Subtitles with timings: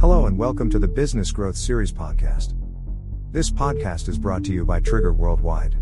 [0.00, 2.54] Hello and welcome to the Business Growth Series podcast.
[3.32, 5.76] This podcast is brought to you by Trigger Worldwide,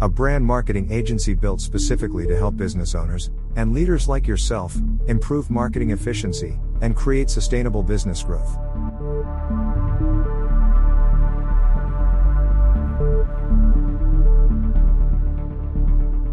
[0.00, 4.74] a brand marketing agency built specifically to help business owners and leaders like yourself
[5.06, 8.56] improve marketing efficiency and create sustainable business growth.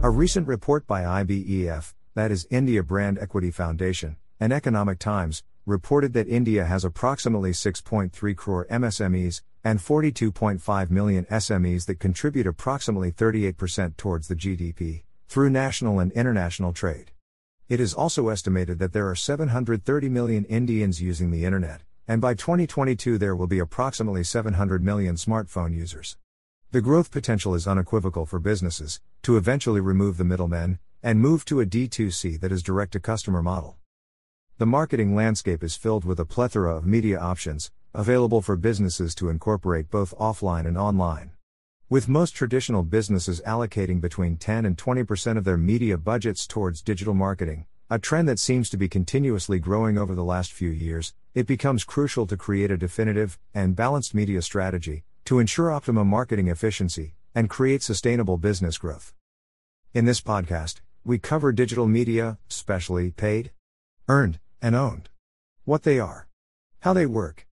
[0.03, 6.13] A recent report by IBEF, that is India Brand Equity Foundation, and Economic Times, reported
[6.13, 13.95] that India has approximately 6.3 crore MSMEs and 42.5 million SMEs that contribute approximately 38%
[13.95, 17.11] towards the GDP through national and international trade.
[17.69, 22.33] It is also estimated that there are 730 million Indians using the internet, and by
[22.33, 26.17] 2022 there will be approximately 700 million smartphone users.
[26.71, 31.61] The growth potential is unequivocal for businesses to eventually remove the middlemen and move to
[31.61, 33.77] a D2C that is direct to customer model.
[34.63, 39.27] The marketing landscape is filled with a plethora of media options available for businesses to
[39.27, 41.31] incorporate both offline and online.
[41.89, 47.13] With most traditional businesses allocating between 10 and 20% of their media budgets towards digital
[47.13, 51.45] marketing, a trend that seems to be continuously growing over the last few years, it
[51.45, 57.15] becomes crucial to create a definitive and balanced media strategy to ensure optimum marketing efficiency
[57.35, 59.13] and create sustainable business growth.
[59.93, 63.51] In this podcast, we cover digital media, especially paid,
[64.07, 65.09] earned, and owned.
[65.65, 66.27] What they are,
[66.79, 67.45] how they work,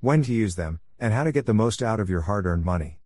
[0.00, 2.64] when to use them, and how to get the most out of your hard earned
[2.64, 2.98] money.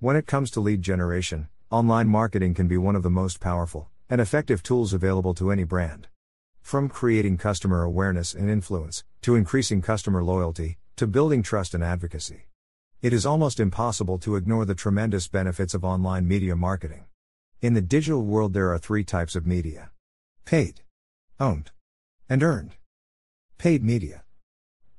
[0.00, 3.90] When it comes to lead generation, online marketing can be one of the most powerful
[4.08, 6.08] and effective tools available to any brand.
[6.62, 12.46] From creating customer awareness and influence, to increasing customer loyalty, to building trust and advocacy.
[13.02, 17.04] It is almost impossible to ignore the tremendous benefits of online media marketing.
[17.60, 19.90] In the digital world, there are three types of media
[20.46, 20.80] paid,
[21.38, 21.70] owned,
[22.28, 22.76] and earned.
[23.56, 24.22] Paid media.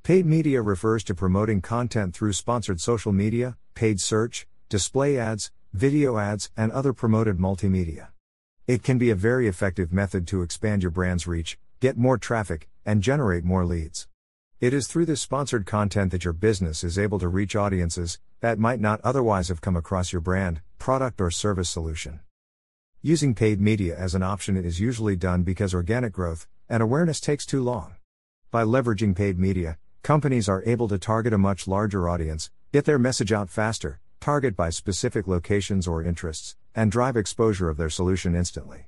[0.03, 6.17] Paid media refers to promoting content through sponsored social media, paid search, display ads, video
[6.17, 8.07] ads, and other promoted multimedia.
[8.65, 12.67] It can be a very effective method to expand your brand's reach, get more traffic,
[12.85, 14.07] and generate more leads.
[14.59, 18.59] It is through this sponsored content that your business is able to reach audiences that
[18.59, 22.19] might not otherwise have come across your brand, product, or service solution.
[23.01, 27.45] Using paid media as an option is usually done because organic growth and awareness takes
[27.45, 27.95] too long.
[28.51, 32.99] By leveraging paid media, companies are able to target a much larger audience, get their
[32.99, 38.35] message out faster, target by specific locations or interests, and drive exposure of their solution
[38.35, 38.85] instantly.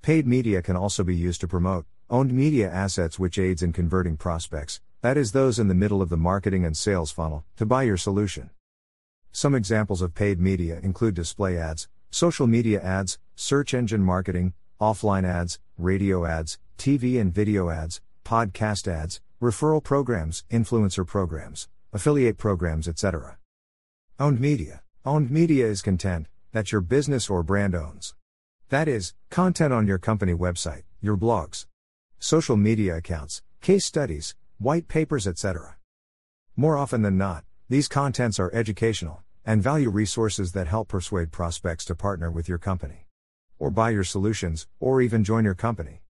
[0.00, 4.16] Paid media can also be used to promote owned media assets which aids in converting
[4.16, 7.82] prospects, that is those in the middle of the marketing and sales funnel, to buy
[7.82, 8.50] your solution.
[9.32, 15.24] Some examples of paid media include display ads, social media ads, search engine marketing, offline
[15.24, 22.88] ads, radio ads, TV and video ads, podcast ads, referral programs, influencer programs, affiliate programs,
[22.88, 23.38] etc.
[24.18, 24.82] Owned media.
[25.04, 28.14] Owned media is content that your business or brand owns.
[28.70, 31.66] That is, content on your company website, your blogs,
[32.18, 35.76] social media accounts, case studies, white papers, etc.
[36.56, 41.84] More often than not, these contents are educational and value resources that help persuade prospects
[41.84, 43.06] to partner with your company,
[43.58, 46.02] or buy your solutions, or even join your company.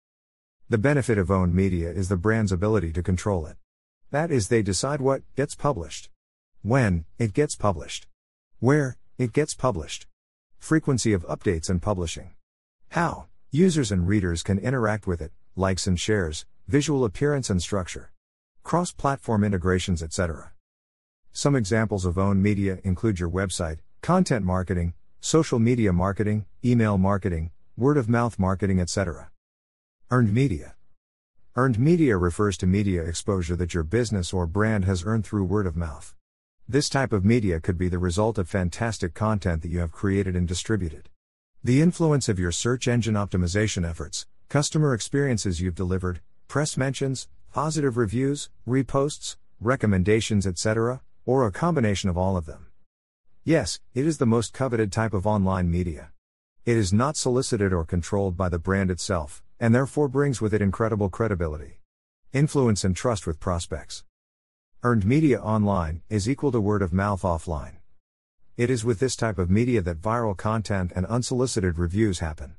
[0.68, 3.56] The benefit of owned media is the brand's ability to control it.
[4.10, 6.08] That is, they decide what gets published,
[6.62, 8.06] when it gets published,
[8.60, 10.06] where it gets published,
[10.58, 12.34] frequency of updates and publishing,
[12.90, 18.12] how users and readers can interact with it, likes and shares, visual appearance and structure,
[18.62, 20.52] cross platform integrations, etc.
[21.32, 24.94] Some examples of owned media include your website, content marketing,
[25.24, 29.30] social media marketing, email marketing, word of mouth marketing, etc.
[30.10, 30.74] Earned media.
[31.54, 35.64] Earned media refers to media exposure that your business or brand has earned through word
[35.64, 36.16] of mouth.
[36.68, 40.34] This type of media could be the result of fantastic content that you have created
[40.34, 41.08] and distributed.
[41.62, 47.96] The influence of your search engine optimization efforts, customer experiences you've delivered, press mentions, positive
[47.96, 52.71] reviews, reposts, recommendations, etc., or a combination of all of them.
[53.44, 56.12] Yes, it is the most coveted type of online media.
[56.64, 60.62] It is not solicited or controlled by the brand itself, and therefore brings with it
[60.62, 61.80] incredible credibility,
[62.32, 64.04] influence, and trust with prospects.
[64.84, 67.78] Earned media online is equal to word of mouth offline.
[68.56, 72.54] It is with this type of media that viral content and unsolicited reviews happen.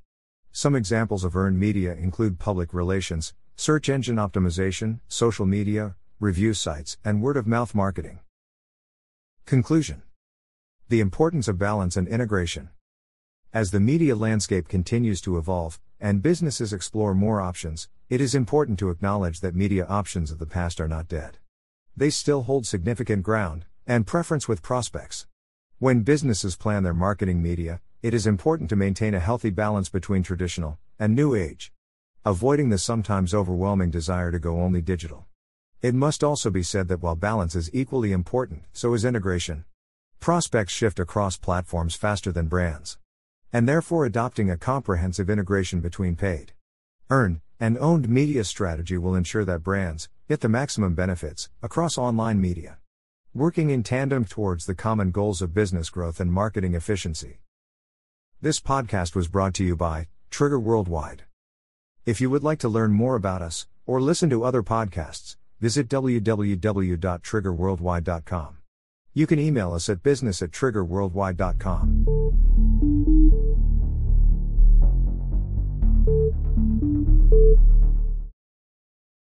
[0.51, 6.97] Some examples of earned media include public relations, search engine optimization, social media, review sites,
[7.05, 8.19] and word of mouth marketing.
[9.45, 10.02] Conclusion
[10.93, 12.69] The importance of balance and integration.
[13.51, 18.77] As the media landscape continues to evolve, and businesses explore more options, it is important
[18.77, 21.39] to acknowledge that media options of the past are not dead.
[21.97, 25.25] they still hold significant ground and preference with prospects.
[25.79, 30.21] When businesses plan their marketing media, it is important to maintain a healthy balance between
[30.21, 31.73] traditional and new age,
[32.23, 35.25] avoiding the sometimes overwhelming desire to go only digital.
[35.81, 39.65] It must also be said that while balance is equally important, so is integration.
[40.23, 42.97] Prospects shift across platforms faster than brands.
[43.51, 46.53] And therefore, adopting a comprehensive integration between paid,
[47.09, 52.39] earned, and owned media strategy will ensure that brands get the maximum benefits across online
[52.39, 52.77] media.
[53.33, 57.41] Working in tandem towards the common goals of business growth and marketing efficiency.
[58.41, 61.23] This podcast was brought to you by Trigger Worldwide.
[62.05, 65.89] If you would like to learn more about us, or listen to other podcasts, visit
[65.89, 68.57] www.triggerworldwide.com.
[69.15, 72.02] You can email us at business at triggerworldwide.com.